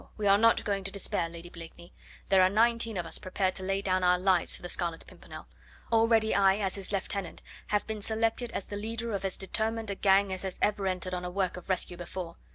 we 0.17 0.25
are 0.25 0.39
not 0.39 0.63
going 0.63 0.83
to 0.83 0.89
despair, 0.89 1.29
Lady 1.29 1.47
Blakeney; 1.47 1.93
there 2.29 2.41
are 2.41 2.49
nineteen 2.49 2.97
of 2.97 3.05
us 3.05 3.19
prepared 3.19 3.53
to 3.53 3.61
lay 3.61 3.81
down 3.83 4.03
our 4.03 4.17
lives 4.17 4.55
for 4.55 4.63
the 4.63 4.67
Scarlet 4.67 5.05
Pimpernel. 5.05 5.45
Already 5.91 6.33
I, 6.33 6.55
as 6.57 6.73
his 6.73 6.91
lieutenant, 6.91 7.43
have 7.67 7.85
been 7.85 8.01
selected 8.01 8.51
as 8.51 8.65
the 8.65 8.77
leader 8.77 9.13
of 9.13 9.23
as 9.23 9.37
determined 9.37 9.91
a 9.91 9.95
gang 9.95 10.33
as 10.33 10.41
has 10.41 10.57
ever 10.59 10.87
entered 10.87 11.13
on 11.13 11.23
a 11.23 11.29
work 11.29 11.55
of 11.55 11.69
rescue 11.69 11.97
before. 11.97 12.37